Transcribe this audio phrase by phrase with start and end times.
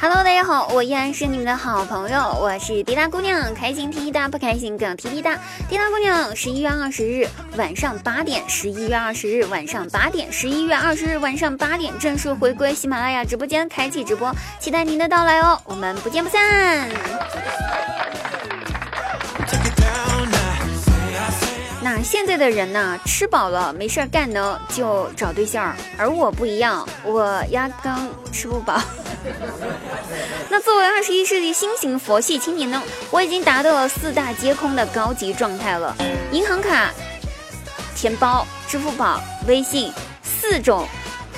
[0.00, 5.36] Hello，大家好，我依然是你们的好朋友，我是滴答姑娘，开心滴滴答，不开心更滴滴答。
[5.68, 7.26] 滴答姑娘，十一月二十日
[7.56, 16.88] 晚上八点，十一月二十日晚上八点，十一月二十日晚上八点正式回归喜马拉雅直播间，开启直播，期待您的到来哦，我们不见不散。
[22.02, 27.92] 现在的人呢，吃饱了没事干呢，就找对象，而我不一样，我压根
[28.32, 28.80] 吃不饱。
[30.48, 35.94] 那作为二十一世纪新型佛系青年呢，我已经达到了四大皆空的高级状态了。
[36.32, 36.90] 银行卡、
[37.94, 40.86] 钱包、支付宝、微信四种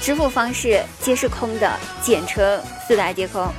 [0.00, 1.70] 支付方式皆是空的，
[2.02, 3.52] 简称四大皆空。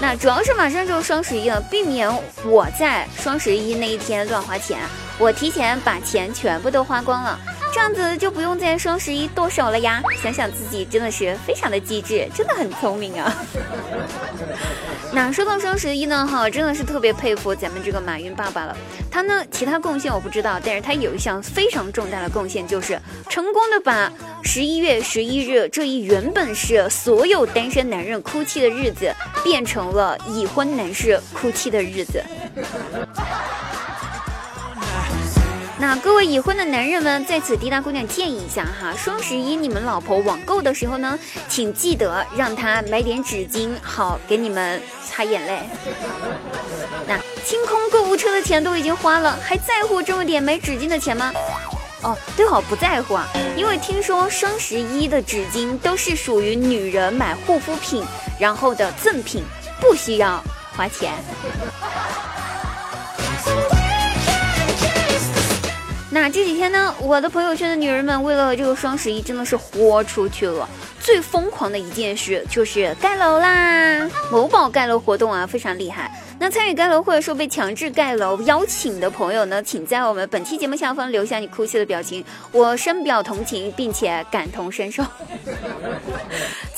[0.00, 2.10] 那主要是马上就双十一了，避免
[2.44, 4.78] 我在双十一那一天乱花钱，
[5.18, 7.38] 我提前把钱全部都花光了。
[7.72, 10.02] 这样子就不用在双十一剁手了呀！
[10.22, 13.32] 想想自己真的是非常的机智，真的很聪明啊。
[15.12, 18.76] 那说到双十一呢，哈，真的是特别佩服咱们这个马云爸爸了。
[19.10, 32.22] 他呢，其他贡献我不知道，但是他有一项非常重大的贡献，就是成功的把十一月十一日这一原本是所有单身男人哭泣的日子，变成了已婚男士哭泣的日子。
[35.80, 41.16] 那各位已婚的男人们，在此滴答姑娘建议一下哈，双十一你们老婆网购的时候呢，
[41.48, 45.60] 请记得让她买点纸巾，好给你们擦眼泪。
[47.06, 51.32] 那清空购物车的钱都已经花了，还在乎这么点买纸巾的钱吗？
[52.02, 58.04] 哦，对好不在乎啊，因为听说双十一的纸巾都是属于女人买护肤品
[58.38, 59.44] 然后的赠品，
[59.80, 60.42] 不需要
[60.76, 61.12] 花钱。
[66.20, 70.68] 那这几天呢，我的朋友圈的女人们为了这个双十一真的是豁出去了。
[71.00, 74.10] 最疯狂的一件事就是盖楼啦！
[74.30, 76.10] 某宝盖楼活动啊，非常厉害。
[76.40, 85.02] 那参与盖楼或者说被强制盖楼邀请的朋友呢，请在我们本期节目下方留下你哭泣的表情，我深表同情，并且感同身受。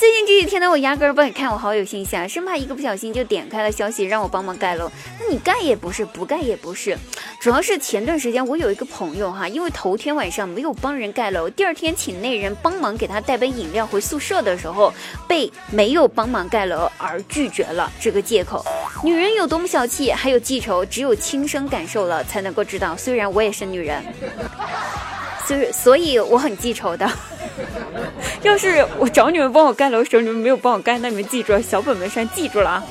[0.01, 4.91] 最近这几天呢，我压根儿不敢看我好友信息啊，生怕一个不小心就点开了消息让我帮忙盖楼。
[5.19, 6.97] 那你盖也不是，不盖也不是，
[7.39, 14.91] 主要是前段时间我有一个朋友哈，因为头天晚上没有帮人盖楼，第二天请那人帮忙给他带杯饮料回宿舍的时候，
[15.27, 18.65] 被没有帮忙盖楼而拒绝了这个借口。
[19.03, 22.97] 女人有多么小气，还有记仇，只有亲身感受了才能够知道。
[22.97, 24.03] 虽然我也是女人，
[25.45, 27.07] 所以所以我很记仇的。
[28.43, 32.83] 要是我找你们帮我盖楼的时候，你们没有帮我盖，那你们记住了，小本本上记住了啊。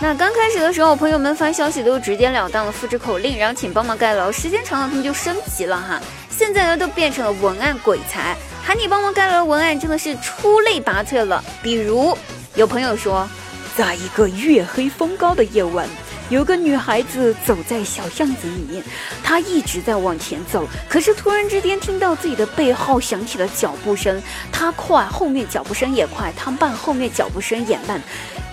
[0.00, 4.32] 那刚开始的时候，朋友们发消息都直截了当的复制口令，然后请帮忙盖楼。
[4.32, 6.00] 时间长了，他们就升级了哈。
[6.30, 11.42] 现在呢，都变成了文案鬼才，喊你帮忙盖楼文案真的是出类拔萃了。
[11.62, 12.16] 比如
[12.54, 13.28] 有朋友说，
[13.76, 15.86] 在一个月黑风高的夜晚。
[16.28, 18.82] 有个女孩子走在小巷子里面，
[19.22, 24.20] 她一直在往前走，可是突然之间听到自己的背后响起了脚步声，
[24.50, 28.02] 她快，后面脚步声也快，她慢，后面脚步声也慢。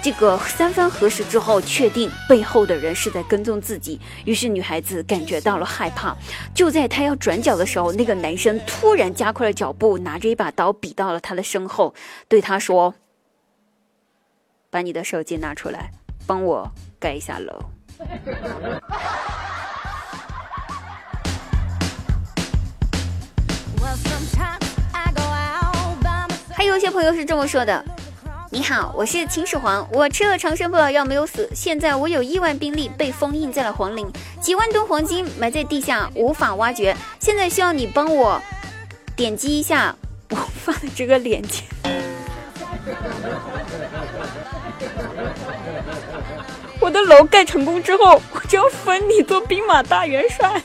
[0.04, 6.16] 这个三番核实之后，确定背后的人是在跟踪自己，于是女孩子感觉到了害怕。
[6.54, 11.96] 就在她要转角的时候，那个男生突然加快了脚步，拿着一把刀比到了她的身后，
[12.28, 12.94] 对她说
[14.70, 15.92] ：“把你的手机拿出来，
[16.28, 16.72] 帮我。”
[17.04, 17.62] 盖一下楼。
[26.54, 27.84] 还有一些朋友是这么说的
[28.50, 34.10] ：“你好，我是秦始皇，我吃了长生不老药没有死，现在我有亿万兵力被封印在了皇陵，
[34.40, 38.42] 几万吨黄金埋在地下无法挖掘，现在需要你帮我
[39.14, 39.94] 点击一下
[40.30, 41.64] 我发的这个链接。”
[46.84, 50.62] 我的楼盖成功之后，我就要封你做兵马大元帅。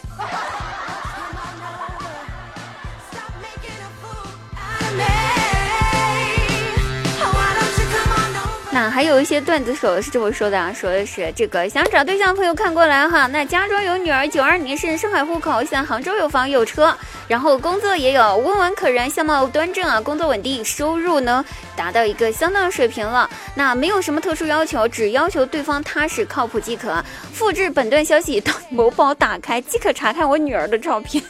[8.90, 13.26] 还有一些段子手是这么说的啊，说的是这个想找对象的朋友看过来哈。
[13.26, 16.94] 那家中有女儿，九二年是上海户口，现在杭州有房有车，
[17.26, 21.44] 然后工作也有，温文可人，相貌端正啊，工作稳定，收入呢
[21.74, 23.28] 达到一个相当水平了。
[23.54, 27.02] 那没有什么特殊要求，只要求对方踏实靠谱即可。
[27.32, 31.22] 复制本段消息到某宝打开即可查看我女儿的照片。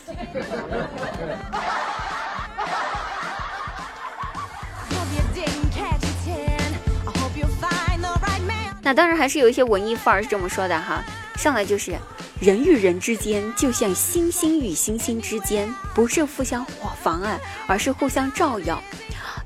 [8.88, 11.04] 那当然还是有一些文艺范儿是这么说的哈，
[11.36, 11.94] 上来就是
[12.40, 16.64] 人与人之间就像星星与星星之间，不是互相
[17.02, 18.82] 妨碍，而是互相照耀。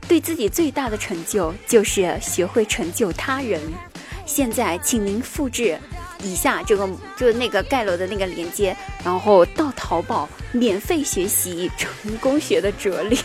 [0.07, 3.61] 对自己最大的成就就是学会成就他人。
[4.25, 5.77] 现在，请您复制
[6.23, 13.19] 以下这个就那个盖楼的那个链接，然后到淘宝免费学习成功学的哲理。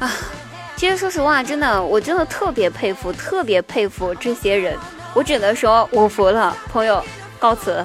[0.00, 0.10] 啊，
[0.78, 4.78] 其实说实话，真的，我真的特别佩服，特别佩服这些人。
[5.12, 7.04] 我只能说，我服了，朋友，
[7.36, 7.84] 告辞。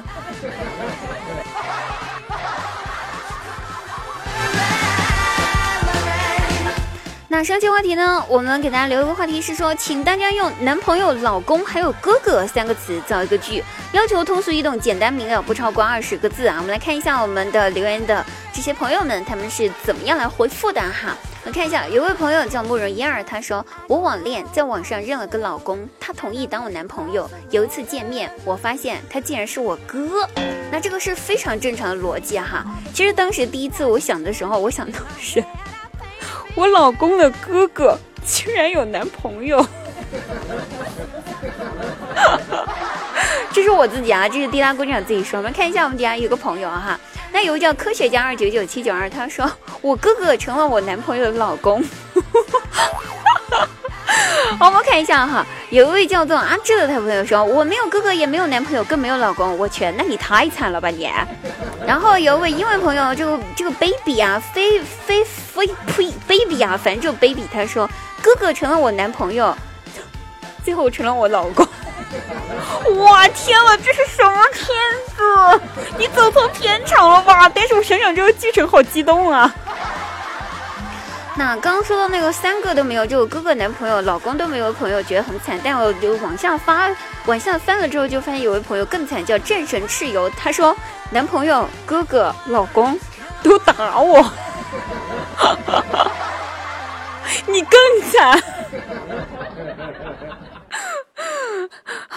[7.36, 8.24] 那上期话题呢？
[8.30, 16.58] 我们给大家留一个话题是说，请大家用男朋友、老公还有哥哥三个词造一个句，要求通俗易懂、简单明了，不超过二十个字啊。
[16.58, 21.18] 我们来看一下我们的留言的这些朋友们，他们是怎么样来回复的哈。
[21.44, 27.28] 来看一下，有位朋友叫慕容嫣儿，他说我网恋，在网上认了个老公，他同意当我男朋友。
[27.50, 30.30] 有一次见面，我发现他竟然是我哥，
[30.72, 32.64] 那这个是非常正常的逻辑哈。
[32.94, 35.44] 其实当时第一次我想的时候，我想的是。
[36.56, 39.66] 我老公的哥哥竟然有男朋友，
[43.52, 45.40] 这是我自己啊，这是滴答姑娘自己说。
[45.40, 47.00] 我们看一下我们底下有个朋友哈，
[47.32, 49.52] 那有个叫科学家二九九七九二，他说
[49.82, 51.84] 我哥哥成了我男朋友的老公。
[54.60, 59.58] 好，我们看一下哈，有一位叫做阿志的他朋友说我没有哥哥，也没有男朋友，更没有老公。
[59.58, 61.10] 我去，那你太惨了吧你！
[61.86, 67.90] 然后有一位英文朋友，这个这个 baby 啊，非非非呸 baby 啊，反正就 baby，他说
[68.22, 69.56] 哥哥成了我男朋友，
[70.64, 71.68] 最后成了我老公。
[73.00, 74.68] 哇天呐，这是什么片
[75.16, 75.62] 子？
[75.98, 77.50] 你走错片场了吧？
[77.50, 79.54] 但是我想想这个剧情好激动啊。
[81.36, 85.60] 那刚刚说到那个三个都没有，就哥哥男朋友、老公都没有朋友，觉得很惨。
[85.64, 86.90] 但我就往下发，
[87.26, 90.30] 往下翻了之后，就发现有位朋友更惨，叫战神蚩尤。
[90.30, 90.76] 他说，
[91.10, 93.00] 男朋友、哥哥、老公
[93.42, 94.24] 都打我，
[97.48, 97.80] 你更
[98.12, 98.44] 惨。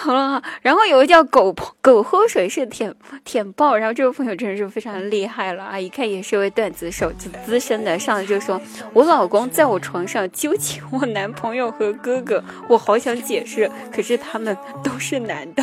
[0.07, 2.95] 好了，然后有个叫狗狗喝水是舔
[3.25, 5.77] 舔爆，然后这位朋友真的是非常厉害了啊！
[5.77, 8.61] 一看也是位段子手，就资深的，上来就说
[8.95, 15.61] ：“我老公在我床上纠起我男朋友和哥哥，我好想解释，可是他们都是男的。”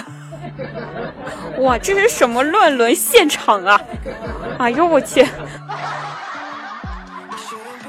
[1.60, 3.80] 哇，这是什么乱伦现场啊！
[4.58, 5.24] 哎呦我去！
[5.24, 5.32] 好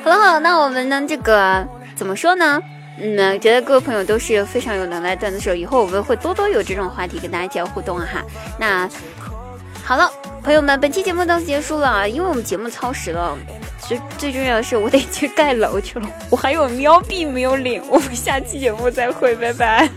[0.10, 1.04] 了好了，那我们呢？
[1.06, 1.68] 这个
[1.98, 2.62] 怎么说呢？
[2.98, 8.24] 嗯，觉得各位朋友都是非常有能耐段子手，以后我们会多多有这种话题跟大家交互动哈。
[8.58, 8.90] 那
[9.84, 10.12] 好了，
[10.44, 13.38] 朋友们，本期节目到此结束了，因为我们节目超时了，
[13.80, 19.90] 最最重要的是我得去盖楼去了，我还有喵币没有领，我们下期节目再会，拜拜。